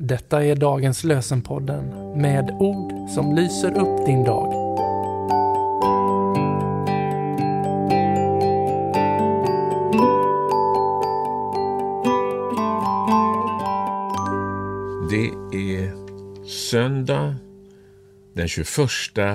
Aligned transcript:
Detta 0.00 0.44
är 0.44 0.56
dagens 0.56 1.04
lösenpodden 1.04 2.12
med 2.20 2.50
ord 2.50 3.10
som 3.10 3.34
lyser 3.34 3.78
upp 3.78 4.06
din 4.06 4.24
dag. 4.24 4.52
Det 15.10 15.56
är 15.56 15.92
söndag 16.46 17.36
den 18.34 18.48
21 18.48 18.68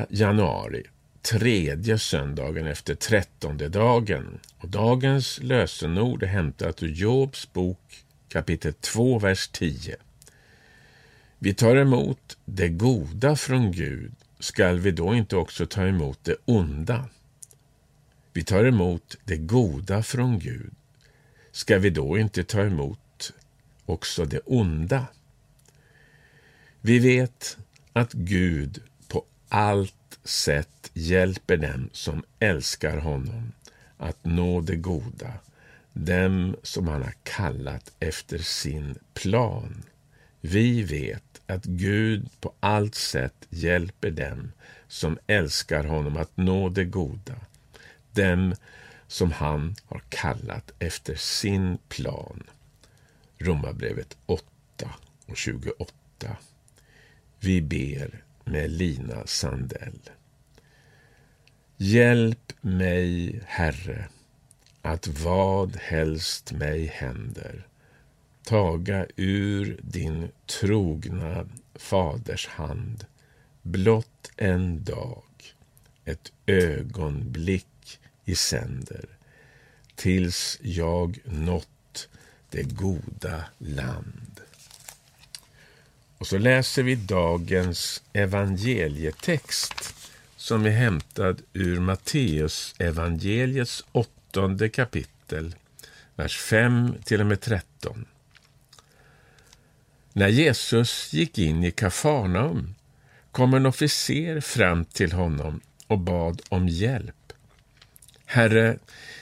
januari, 0.10 0.84
tredje 1.22 2.00
söndagen 2.00 2.68
efter 2.68 2.96
trettonde 2.96 3.70
dagen. 3.70 4.40
Och 4.58 4.70
dagens 4.70 5.40
lösenord 5.42 6.24
är 6.24 6.28
hämtat 6.28 6.84
ur 6.84 6.90
Jobs 6.90 7.54
bok 7.54 8.04
kapitel 8.30 8.74
2, 8.74 9.20
vers 9.20 9.48
10. 9.48 9.96
Vi 11.44 11.54
tar 11.54 11.76
emot 11.76 12.38
det 12.46 12.70
goda 12.70 13.36
från 13.36 13.72
Gud, 13.72 14.14
skall 14.40 14.80
vi 14.80 14.92
då 14.92 15.16
inte 15.16 15.36
också 15.36 15.66
ta 15.66 15.88
emot 15.88 16.20
det 16.24 16.36
onda? 16.46 17.10
Vi 18.34 18.44
tar 18.44 18.66
emot 18.66 19.18
det 19.26 19.38
goda 19.38 20.04
från 20.04 20.40
Gud, 20.40 20.74
ska 21.52 21.80
vi 21.80 21.90
då 21.90 22.18
inte 22.18 22.44
ta 22.44 22.62
emot 22.62 23.34
också 23.86 24.26
det 24.26 24.40
onda? 24.40 25.06
Vi 26.82 27.00
vet 27.00 27.58
att 27.94 28.14
Gud 28.14 28.82
på 29.08 29.26
allt 29.50 30.20
sätt 30.24 30.92
hjälper 30.94 31.58
dem 31.58 31.90
som 31.94 32.24
älskar 32.40 32.98
honom 32.98 33.52
att 33.98 34.26
nå 34.26 34.62
det 34.62 34.76
goda, 34.76 35.34
dem 35.94 36.56
som 36.64 36.88
han 36.88 37.02
har 37.02 37.16
kallat 37.24 37.92
efter 38.00 38.38
sin 38.38 38.96
plan. 39.14 39.84
Vi 40.42 40.84
vet 40.84 41.33
att 41.48 41.66
Gud 41.66 42.30
på 42.42 42.54
allt 42.60 42.96
sätt 42.96 43.48
hjälper 43.50 44.12
dem 44.12 44.52
som 44.88 45.18
älskar 45.28 45.84
honom 45.84 46.18
att 46.18 46.38
nå 46.38 46.70
det 46.70 46.86
goda, 46.86 47.36
dem 48.12 48.56
som 49.08 49.32
han 49.32 49.76
har 49.86 50.02
kallat 50.10 50.72
efter 50.80 51.16
sin 51.16 51.78
plan. 51.90 52.44
Romarbrevet 53.38 54.18
8 54.26 54.46
och 55.26 55.38
28. 55.38 55.94
Vi 57.40 57.62
ber 57.62 58.24
med 58.44 58.72
Lina 58.72 59.26
Sandell. 59.26 60.00
Hjälp 61.78 62.54
mig, 62.62 63.42
Herre, 63.46 64.08
att 64.82 65.08
vad 65.08 65.76
helst 65.76 66.52
mig 66.52 66.86
händer 66.86 67.68
taga 68.44 69.06
ur 69.16 69.80
din 69.82 70.32
trogna 70.46 71.46
faders 71.76 72.48
hand 72.48 73.06
blott 73.62 74.32
en 74.38 74.84
dag, 74.84 75.24
ett 76.06 76.32
ögonblick 76.46 78.00
i 78.26 78.36
sänder 78.36 79.06
tills 79.96 80.60
jag 80.62 81.20
nått 81.26 82.10
det 82.50 82.64
goda 82.64 83.44
land. 83.58 84.42
Och 86.18 86.28
så 86.28 86.38
läser 86.38 86.84
vi 86.84 86.96
dagens 86.96 88.04
evangelietext 88.14 89.96
som 90.36 90.66
är 90.66 90.70
hämtad 90.70 91.42
ur 91.54 91.80
Matteus 91.80 92.76
evangeliets 92.78 93.86
åttonde 93.92 94.70
kapitel, 94.70 95.56
vers 96.16 96.38
5 96.38 96.96
till 97.04 97.22
och 97.22 97.28
med 97.28 97.42
13. 97.42 98.06
När 100.16 100.28
Jesus 100.28 101.14
gick 101.14 101.38
in 101.38 101.64
i 101.64 101.72
Kafarnaum 101.72 102.76
kom 103.32 103.54
en 103.54 103.66
officer 103.66 104.40
fram 104.40 104.86
till 104.86 105.12
honom 105.12 105.62
och 105.88 106.00
bad 106.00 106.42
om 106.50 106.68
hjälp. 106.68 107.34
Herre, 108.26 108.78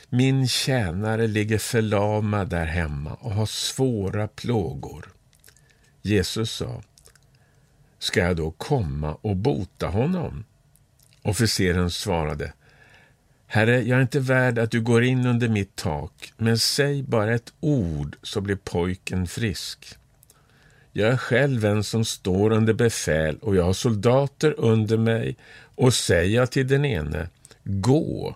min 0.09 0.47
tjänare 0.47 1.27
ligger 1.27 1.57
förlamad 1.57 2.49
där 2.49 2.65
hemma 2.65 3.13
och 3.13 3.31
har 3.31 3.45
svåra 3.45 4.27
plågor. 4.27 5.13
Jesus 6.01 6.51
sa, 6.51 6.83
ska 7.99 8.19
jag 8.19 8.35
då 8.35 8.51
komma 8.51 9.17
och 9.21 9.35
bota 9.35 9.87
honom? 9.87 10.43
Officeren 11.21 11.91
svarade, 11.91 12.53
Herre, 13.47 13.81
jag 13.81 13.97
är 13.97 14.01
inte 14.01 14.19
värd 14.19 14.59
att 14.59 14.71
du 14.71 14.81
går 14.81 15.03
in 15.03 15.25
under 15.25 15.49
mitt 15.49 15.75
tak, 15.75 16.33
men 16.37 16.59
säg 16.59 17.03
bara 17.03 17.35
ett 17.35 17.53
ord 17.59 18.15
så 18.23 18.41
blir 18.41 18.55
pojken 18.55 19.27
frisk. 19.27 19.97
Jag 20.93 21.09
är 21.09 21.17
själv 21.17 21.65
en 21.65 21.83
som 21.83 22.05
står 22.05 22.51
under 22.51 22.73
befäl 22.73 23.37
och 23.37 23.55
jag 23.55 23.63
har 23.63 23.73
soldater 23.73 24.55
under 24.57 24.97
mig 24.97 25.35
och 25.75 25.93
säger 25.93 26.35
jag 26.35 26.51
till 26.51 26.67
den 26.67 26.85
ene, 26.85 27.29
gå, 27.63 28.35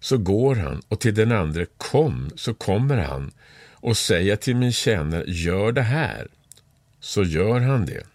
så 0.00 0.18
går 0.18 0.54
han 0.54 0.82
och 0.88 1.00
till 1.00 1.14
den 1.14 1.32
andra, 1.32 1.66
kom, 1.76 2.30
så 2.36 2.54
kommer 2.54 2.96
han 2.96 3.32
och 3.70 3.96
säger 3.96 4.28
jag 4.28 4.40
till 4.40 4.56
min 4.56 4.72
tjänare, 4.72 5.24
gör 5.26 5.72
det 5.72 5.82
här, 5.82 6.28
så 7.00 7.24
gör 7.24 7.60
han 7.60 7.86
det. 7.86 8.06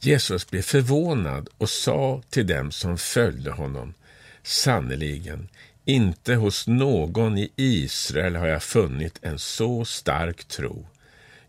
Jesus 0.00 0.50
blev 0.50 0.62
förvånad 0.62 1.48
och 1.58 1.70
sa 1.70 2.22
till 2.30 2.46
dem 2.46 2.70
som 2.70 2.98
följde 2.98 3.50
honom, 3.50 3.94
sannerligen, 4.42 5.48
inte 5.84 6.34
hos 6.34 6.66
någon 6.66 7.38
i 7.38 7.52
Israel 7.56 8.36
har 8.36 8.46
jag 8.46 8.62
funnit 8.62 9.18
en 9.22 9.38
så 9.38 9.84
stark 9.84 10.44
tro. 10.44 10.86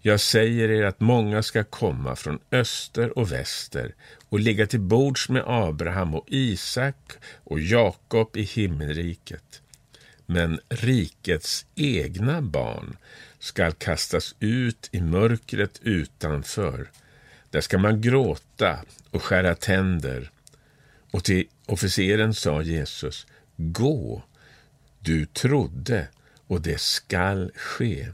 Jag 0.07 0.19
säger 0.19 0.71
er 0.71 0.83
att 0.83 0.99
många 0.99 1.43
ska 1.43 1.63
komma 1.63 2.15
från 2.15 2.39
öster 2.51 3.17
och 3.17 3.31
väster 3.31 3.95
och 4.29 4.39
ligga 4.39 4.67
till 4.67 4.79
bords 4.79 5.29
med 5.29 5.43
Abraham 5.45 6.15
och 6.15 6.25
Isak 6.27 7.11
och 7.43 7.59
Jakob 7.59 8.37
i 8.37 8.41
himmelriket. 8.41 9.61
Men 10.25 10.59
rikets 10.69 11.65
egna 11.75 12.41
barn 12.41 12.97
skall 13.39 13.71
kastas 13.71 14.35
ut 14.39 14.89
i 14.91 15.01
mörkret 15.01 15.79
utanför. 15.83 16.91
Där 17.49 17.61
ska 17.61 17.77
man 17.77 18.01
gråta 18.01 18.79
och 19.11 19.23
skära 19.23 19.55
tänder. 19.55 20.31
Och 21.11 21.23
till 21.23 21.47
officeren 21.65 22.33
sa 22.33 22.61
Jesus, 22.61 23.27
gå, 23.55 24.23
du 24.99 25.25
trodde 25.25 26.07
och 26.47 26.61
det 26.61 26.81
skall 26.81 27.51
ske 27.55 28.07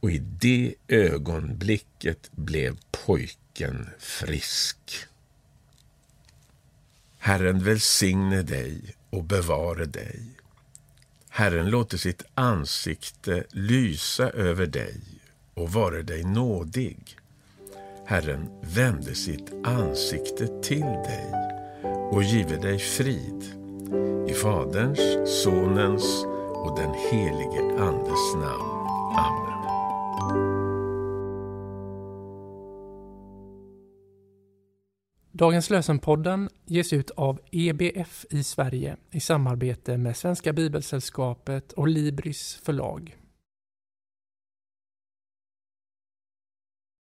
och 0.00 0.10
i 0.10 0.18
det 0.18 0.74
ögonblicket 0.88 2.30
blev 2.32 2.78
pojken 3.06 3.88
frisk. 3.98 4.78
Herren 7.18 7.64
välsigne 7.64 8.42
dig 8.42 8.94
och 9.10 9.24
bevare 9.24 9.84
dig. 9.84 10.22
Herren 11.28 11.70
låter 11.70 11.98
sitt 11.98 12.22
ansikte 12.34 13.44
lysa 13.50 14.30
över 14.30 14.66
dig 14.66 15.00
och 15.54 15.72
vare 15.72 16.02
dig 16.02 16.24
nådig. 16.24 17.16
Herren 18.06 18.48
vände 18.62 19.14
sitt 19.14 19.52
ansikte 19.64 20.62
till 20.62 20.80
dig 20.80 21.32
och 22.10 22.22
give 22.22 22.56
dig 22.56 22.78
frid. 22.78 23.44
I 24.28 24.34
Faderns, 24.34 25.00
Sonens 25.42 26.24
och 26.54 26.78
den 26.78 26.94
helige 26.94 27.82
Andes 27.82 28.34
namn. 28.34 28.86
Amen. 29.16 29.59
Dagens 35.40 35.70
lösenpodden 35.70 36.48
ges 36.66 36.92
ut 36.92 37.10
av 37.10 37.40
EBF 37.50 38.26
i 38.30 38.42
Sverige 38.42 38.96
i 39.10 39.20
samarbete 39.20 39.96
med 39.96 40.16
Svenska 40.16 40.52
Bibelsällskapet 40.52 41.72
och 41.72 41.88
Libris 41.88 42.60
förlag. 42.64 43.19